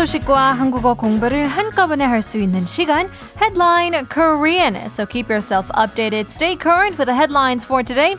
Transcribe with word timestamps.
소식과 0.00 0.52
한국어 0.52 0.94
공부를 0.94 1.46
한꺼번에 1.46 2.04
할 2.06 2.22
수 2.22 2.38
있는 2.38 2.64
시간 2.64 3.06
Headline 3.38 4.06
Korean. 4.08 4.74
So 4.86 5.04
keep 5.04 5.28
yourself 5.28 5.68
updated. 5.72 6.30
Stay 6.30 6.56
current 6.56 6.96
with 6.96 7.04
the 7.04 7.14
headlines 7.14 7.66
for 7.66 7.84
today. 7.84 8.16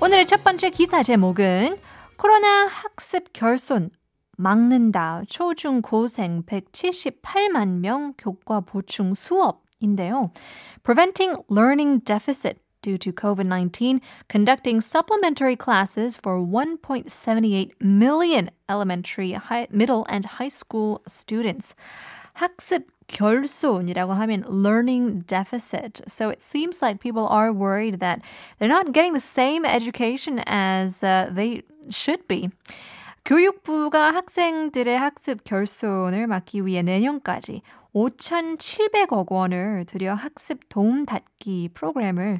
오늘의 0.00 0.26
첫 0.26 0.44
번째 0.44 0.70
기사 0.70 1.02
제목은 1.02 1.78
코로나 2.16 2.68
학습 2.68 3.32
결손 3.32 3.90
막는다. 4.36 5.22
초중고생 5.28 6.44
178만 6.46 7.80
명 7.80 8.14
교과 8.16 8.60
보충 8.60 9.14
수업 9.14 9.64
인데요. 9.80 10.30
Preventing 10.84 11.42
learning 11.50 12.04
deficit 12.04 12.60
due 12.85 12.97
to 12.97 13.11
COVID 13.13 13.45
19, 13.45 14.01
conducting 14.27 14.81
supplementary 14.81 15.55
classes 15.55 16.17
for 16.17 16.37
1.78 16.39 17.71
million 17.79 18.49
elementary, 18.69 19.33
high, 19.33 19.67
middle, 19.71 20.05
and 20.09 20.25
high 20.25 20.47
school 20.47 21.01
students. 21.07 21.75
학습 22.37 22.85
결손이라고 23.07 24.13
하면 24.13 24.43
learning 24.47 25.23
deficit. 25.27 26.01
So 26.07 26.29
it 26.29 26.41
seems 26.41 26.81
like 26.81 26.99
people 26.99 27.27
are 27.27 27.51
worried 27.51 27.99
that 27.99 28.21
they're 28.57 28.69
not 28.69 28.93
getting 28.93 29.13
the 29.13 29.19
same 29.19 29.65
education 29.65 30.41
as 30.47 31.03
uh, 31.03 31.29
they 31.31 31.63
should 31.89 32.25
be. 32.27 32.49
교육부가 33.26 34.14
학생들의 34.14 34.96
학습 34.96 35.42
결손을 35.42 36.28
막기 36.28 36.64
위해 36.64 36.82
내년까지 36.82 37.62
5,700억 37.92 39.32
원을 39.32 39.84
들여 39.86 40.14
학습 40.14 40.68
도움 40.68 41.04
닫기 41.04 41.70
프로그램을 41.74 42.38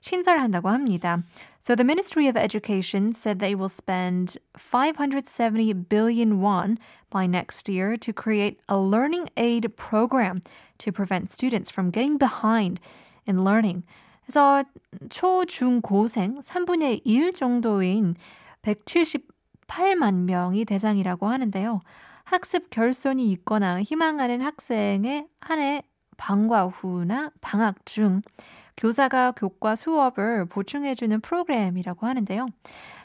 신설한다고 0.00 0.70
합니다. 0.70 1.22
So 1.60 1.76
the 1.76 1.84
Ministry 1.84 2.26
of 2.26 2.36
Education 2.36 3.12
said 3.14 3.38
they 3.38 3.54
will 3.54 3.70
spend 3.70 4.36
570 4.56 5.88
billion 5.88 6.42
won 6.42 6.78
by 7.10 7.26
next 7.26 7.70
year 7.70 7.96
to 7.96 8.12
create 8.12 8.58
a 8.68 8.76
learning 8.76 9.28
aid 9.36 9.76
program 9.76 10.42
to 10.78 10.90
prevent 10.90 11.30
students 11.30 11.70
from 11.70 11.92
getting 11.92 12.18
behind 12.18 12.80
in 13.24 13.44
learning. 13.44 13.84
그래서 14.26 14.64
초, 15.10 15.44
중, 15.44 15.80
고생 15.80 16.40
3분의 16.40 17.02
1 17.04 17.34
정도인 17.34 18.16
178만 19.66 20.24
명이 20.24 20.64
대상이라고 20.64 21.26
하는데요. 21.26 21.80
학습 22.24 22.70
결손이 22.70 23.30
있거나 23.32 23.82
희망하는 23.82 24.40
학생의 24.40 25.26
한 25.40 25.58
해 25.58 25.82
방과 26.16 26.66
후나 26.66 27.30
방학 27.40 27.84
중 27.86 28.22
교사가 28.76 29.32
교과 29.32 29.76
수업을 29.76 30.46
보충해주는 30.46 31.20
프로그램이라고 31.20 32.06
하는데요. 32.06 32.46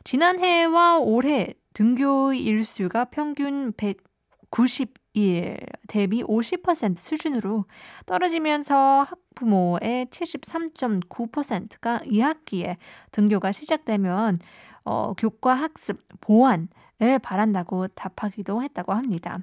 지난해와 0.03 0.99
올해 0.99 1.53
등교 1.73 2.33
일수가 2.33 3.05
평균 3.05 3.73
190일 3.73 5.57
대비 5.87 6.23
50% 6.23 6.97
수준으로 6.97 7.65
떨어지면서 8.05 9.03
학부모의 9.03 10.07
73.9%가 10.07 11.99
2학기에 11.99 12.77
등교가 13.11 13.51
시작되면 13.51 14.37
어, 14.89 15.13
교과 15.15 15.53
학습 15.53 15.99
보완을 16.19 17.19
바란다고 17.21 17.87
답하기도 17.89 18.63
했다고 18.63 18.93
합니다. 18.93 19.37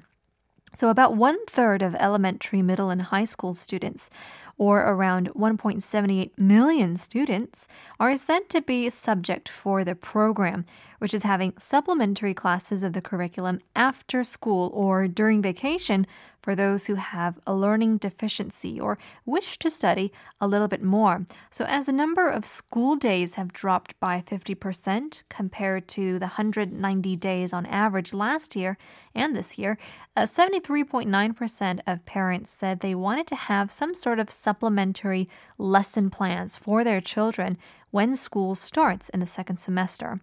So, 0.75 0.89
about 0.89 1.17
one 1.17 1.39
third 1.45 1.81
of 1.81 1.95
elementary, 1.95 2.61
middle, 2.61 2.91
and 2.91 3.01
high 3.01 3.23
school 3.23 3.55
students, 3.55 4.09
or 4.57 4.81
around 4.81 5.29
1.78 5.33 6.31
million 6.37 6.97
students, 6.97 7.67
are 7.99 8.17
said 8.17 8.49
to 8.49 8.61
be 8.61 8.89
subject 8.89 9.49
for 9.49 9.83
the 9.83 9.95
program, 9.95 10.65
which 10.99 11.13
is 11.13 11.23
having 11.23 11.53
supplementary 11.59 12.33
classes 12.33 12.83
of 12.83 12.93
the 12.93 13.01
curriculum 13.01 13.59
after 13.75 14.23
school 14.23 14.71
or 14.73 15.07
during 15.07 15.41
vacation 15.41 16.07
for 16.47 16.55
those 16.55 16.85
who 16.85 16.95
have 16.95 17.37
a 17.45 17.53
learning 17.53 17.97
deficiency 17.97 18.79
or 18.79 18.97
wish 19.25 19.59
to 19.59 19.69
study 19.69 20.13
a 20.39 20.47
little 20.47 20.69
bit 20.69 20.81
more. 20.81 21.25
So, 21.51 21.65
as 21.65 21.87
the 21.87 21.91
number 21.91 22.29
of 22.29 22.45
school 22.45 22.95
days 22.95 23.33
have 23.33 23.51
dropped 23.51 23.99
by 23.99 24.23
50% 24.25 25.23
compared 25.27 25.89
to 25.89 26.13
the 26.19 26.27
190 26.27 27.15
days 27.17 27.51
on 27.51 27.65
average 27.65 28.13
last 28.13 28.55
year 28.55 28.77
and 29.13 29.35
this 29.35 29.57
year, 29.57 29.77
uh, 30.15 30.21
73.9% 30.21 31.81
of 31.85 32.05
parents 32.05 32.49
said 32.49 32.79
they 32.79 32.95
wanted 32.95 33.27
to 33.27 33.35
have 33.35 33.69
some 33.69 33.93
sort 33.93 34.17
of 34.17 34.29
supplementary 34.46 35.28
lesson 35.58 36.10
plans 36.10 36.56
for 36.56 36.84
their 36.84 37.00
children 37.00 37.56
when 37.90 38.16
school 38.16 38.54
starts 38.54 39.08
in 39.10 39.20
the 39.20 39.26
second 39.26 39.58
semester. 39.58 40.20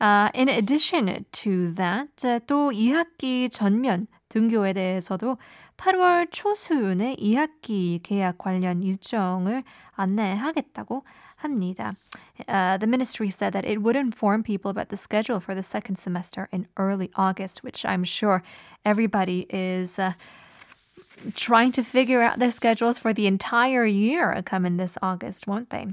Uh, 0.00 0.30
in 0.34 0.48
addition 0.48 1.24
to 1.32 1.70
that, 1.72 2.24
uh, 2.24 2.40
또 2.46 2.70
2학기 2.72 3.48
전면 3.50 4.06
등교에 4.28 4.72
대해서도 4.72 5.38
8월 5.76 6.28
초순에 6.30 7.16
2학기 7.16 8.02
계약 8.02 8.38
관련 8.38 8.82
일정을 8.82 9.62
안내하겠다고 9.94 11.04
합니다. 11.36 11.94
Uh, 12.48 12.76
the 12.78 12.86
ministry 12.86 13.30
said 13.30 13.52
that 13.52 13.64
it 13.64 13.82
would 13.82 13.96
inform 13.96 14.42
people 14.42 14.70
about 14.70 14.88
the 14.88 14.96
schedule 14.96 15.40
for 15.40 15.54
the 15.54 15.62
second 15.62 15.96
semester 15.96 16.48
in 16.52 16.66
early 16.76 17.10
August, 17.14 17.62
which 17.62 17.84
I'm 17.84 18.04
sure 18.04 18.42
everybody 18.84 19.46
is 19.50 19.98
uh, 19.98 20.12
trying 21.34 21.72
to 21.72 21.82
figure 21.82 22.22
out 22.22 22.38
their 22.38 22.50
schedules 22.50 22.98
for 22.98 23.12
the 23.12 23.26
entire 23.26 23.84
year 23.84 24.42
coming 24.44 24.76
this 24.76 24.98
August, 25.02 25.46
won't 25.46 25.70
they? 25.70 25.86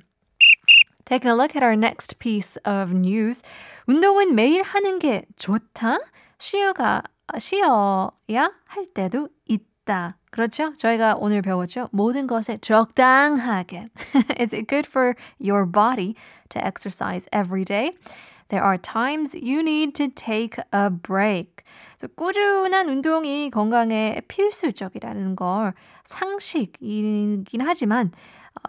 Taking 1.06 1.30
a 1.30 1.36
look 1.36 1.56
at 1.56 1.64
our 1.64 1.76
next 1.76 2.20
piece 2.20 2.58
of 2.64 2.94
news. 2.94 3.42
운동은 3.88 4.34
매일 4.34 4.64
하는 4.64 5.00
게 5.00 5.26
좋다? 5.38 6.00
쉬어가, 6.40 7.04
쉬어야 7.38 8.52
할 8.68 8.86
때도 8.94 9.30
있다. 9.48 10.18
그렇죠? 10.32 10.74
저희가 10.78 11.16
오늘 11.20 11.42
배웠죠? 11.42 11.90
모든 11.92 12.28
것에 12.28 12.58
적당하게. 12.62 13.90
Is 14.40 14.54
it 14.56 14.68
good 14.68 14.88
for 14.88 15.16
your 15.38 15.66
body 15.66 16.16
to 16.50 16.64
exercise 16.66 17.28
every 17.34 17.66
day? 17.66 17.92
There 18.48 18.64
are 18.64 18.78
times 18.78 19.36
you 19.36 19.62
need 19.62 19.94
to 19.96 20.08
take 20.08 20.58
a 20.74 20.90
break. 20.90 21.64
꾸준한 22.17 22.89
운동이 22.89 23.51
건강에 23.51 24.21
필수적이라는 24.29 25.37
걸 25.37 25.75
상식이긴 26.05 27.61
하지만 27.61 28.11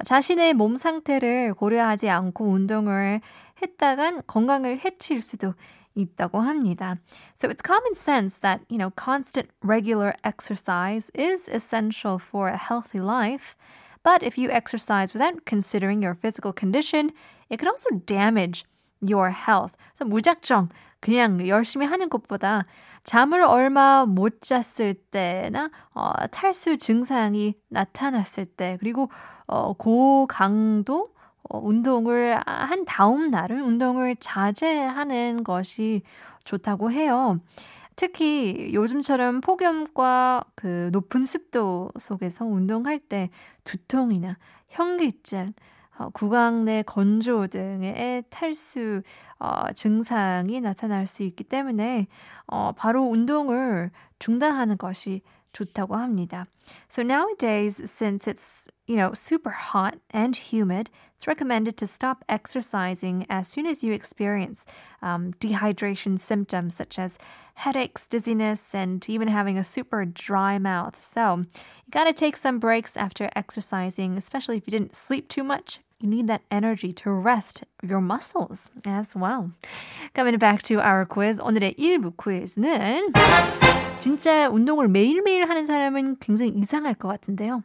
자신의 0.06 0.54
몸 0.54 0.78
상태를 0.78 1.54
고려하지 1.54 2.10
않고 2.10 2.46
운동을 2.46 3.22
했다간 3.62 4.22
건강을 4.28 4.80
해칠 4.80 5.22
수도 5.22 5.54
있다고 5.96 6.40
합니다. 6.40 6.98
So 7.36 7.50
it's 7.50 7.64
common 7.64 7.96
sense 7.96 8.40
that, 8.42 8.62
you 8.70 8.78
know, 8.78 8.92
constant 8.96 9.50
regular 9.64 10.14
exercise 10.24 11.10
is 11.16 11.50
essential 11.50 12.20
for 12.20 12.50
a 12.50 12.58
healthy 12.58 13.00
life. 13.00 13.56
But 14.04 14.24
if 14.24 14.38
you 14.38 14.50
exercise 14.52 15.14
without 15.14 15.46
considering 15.46 16.02
your 16.02 16.16
physical 16.16 16.54
condition, 16.54 17.12
it 17.50 17.58
can 17.60 17.68
also 17.68 17.90
damage 18.06 18.64
your 19.02 19.32
health. 19.32 19.76
그래서 19.94 20.06
무작정 20.06 20.70
그냥 21.00 21.48
열심히 21.48 21.86
하는 21.86 22.10
것보다 22.10 22.66
잠을 23.04 23.42
얼마 23.42 24.06
못 24.06 24.42
잤을 24.42 24.96
때나 25.12 25.70
어, 25.94 26.12
탈수 26.32 26.78
증상이 26.78 27.56
나타났을 27.70 28.46
때 28.46 28.78
그리고 28.80 29.10
어, 29.46 29.74
고강도 29.74 31.14
어, 31.50 31.60
운동을 31.60 32.40
한 32.46 32.86
다음 32.86 33.30
날은 33.30 33.62
운동을 33.64 34.18
자제하는 34.20 35.44
것이 35.44 36.02
좋다고 36.44 36.92
해요. 36.92 37.40
특히 37.96 38.72
요즘처럼 38.74 39.42
폭염과 39.42 40.44
그 40.56 40.90
높은 40.92 41.24
습도 41.24 41.90
속에서 41.98 42.46
운동할 42.46 43.00
때 43.00 43.30
두통이나 43.64 44.38
현기증, 44.70 45.48
어, 45.98 46.10
구강 46.10 46.66
내 46.66 46.84
건조 46.84 47.48
등의 47.48 48.24
탈수 48.30 49.02
어, 49.40 49.72
증상이 49.74 50.62
나타날 50.62 51.06
수 51.06 51.24
있기 51.24 51.44
때문에 51.44 52.08
어, 52.48 52.72
바로 52.76 53.04
운동을 53.04 53.92
중단하는 54.20 54.78
것이 54.78 55.22
좋다고 55.54 55.96
합니다. 55.96 56.46
So 56.90 57.04
nowadays, 57.04 57.82
since 57.84 58.32
it's 58.32 58.68
you 58.87 58.97
know 58.97 59.15
super 59.15 59.51
hot 59.51 59.99
and 60.11 60.37
humid, 60.37 60.91
it's 61.15 61.27
recommended 61.27 61.77
to 61.79 61.87
stop 61.87 62.25
exercising 62.29 63.27
as 63.31 63.49
soon 63.49 63.67
as 63.67 63.85
you 63.85 63.93
experience 63.93 64.67
um, 65.03 65.33
dehydration 65.41 66.19
symptoms 66.19 66.75
such 66.75 66.99
as 66.99 67.19
headaches, 67.55 68.07
dizziness, 68.07 68.75
and 68.75 69.09
even 69.09 69.29
having 69.29 69.57
a 69.57 69.65
super 69.65 70.05
dry 70.05 70.59
mouth. 70.59 71.01
So 71.01 71.45
you 71.87 71.91
got 71.91 72.05
to 72.05 72.13
take 72.13 72.37
some 72.37 72.59
breaks 72.59 72.97
after 72.97 73.31
exercising, 73.37 74.17
especially 74.17 74.57
if 74.57 74.67
you 74.67 74.73
didn't 74.73 74.95
sleep 74.95 75.29
too 75.29 75.45
much. 75.45 75.81
You 76.01 76.09
need 76.09 76.27
that 76.27 76.43
energy 76.51 76.93
to 76.95 77.13
rest 77.13 77.63
your 77.81 78.01
muscles 78.01 78.69
as 78.85 79.15
well. 79.15 79.53
Coming 80.15 80.37
back 80.39 80.63
to 80.65 80.81
our 80.81 81.07
quiz, 81.07 81.39
오늘의 81.39 81.77
1부 81.79 82.17
퀴즈는 82.17 83.13
진짜 84.00 84.48
운동을 84.50 84.88
매일매일 84.88 85.50
하는 85.50 85.66
사람은 85.66 86.18
굉장히 86.20 86.54
이상할 86.56 86.94
것 86.94 87.08
같은데요. 87.08 87.64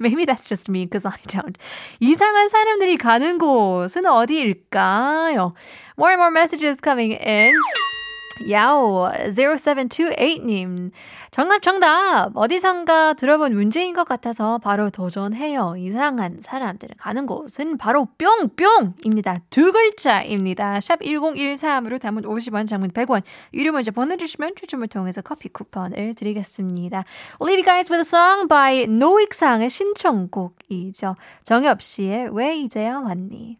Maybe 0.00 0.24
that's 0.24 0.48
just 0.48 0.70
me 0.70 0.86
because 0.86 1.06
I 1.06 1.20
don't. 1.28 1.56
이상한 2.00 2.48
사람들이 2.48 2.96
가는 2.96 3.38
곳은 3.38 4.06
어디일까요? 4.06 5.54
More 5.98 6.12
and 6.12 6.20
more 6.20 6.30
messages 6.32 6.78
coming 6.82 7.14
in. 7.20 7.52
야오 8.48 9.08
0728님. 9.30 10.90
정답 11.30 11.62
정답. 11.62 12.30
어디선가 12.34 13.14
들어본 13.14 13.54
문제인 13.54 13.94
것 13.94 14.04
같아서 14.04 14.58
바로 14.58 14.90
도전해요. 14.90 15.74
이상한 15.78 16.38
사람들은 16.40 16.96
가는 16.98 17.26
곳은 17.26 17.78
바로 17.78 18.08
뿅뿅입니다. 18.18 19.38
두 19.50 19.72
글자입니다. 19.72 20.80
샵 20.80 21.00
1013으로 21.00 22.00
담은 22.00 22.22
50원 22.22 22.66
장문 22.66 22.90
100원. 22.90 23.22
유료 23.54 23.72
문자 23.72 23.90
보내주시면 23.90 24.54
추첨을 24.56 24.88
통해서 24.88 25.22
커피 25.22 25.48
쿠폰을 25.48 26.14
드리겠습니다. 26.14 27.04
Leave 27.40 27.62
you 27.62 27.64
guys 27.64 27.92
with 27.92 27.98
a 27.98 28.00
song 28.00 28.48
by 28.48 28.86
노익상의 28.86 29.70
신청곡이죠. 29.70 31.16
정엽씨의 31.44 32.30
왜 32.32 32.56
이제야 32.56 32.98
왔니 32.98 33.58